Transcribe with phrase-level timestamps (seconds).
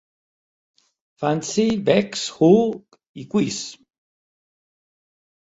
[1.23, 2.09] «fancy», «vex»,
[2.39, 2.49] «who»
[3.21, 3.59] i «quiz».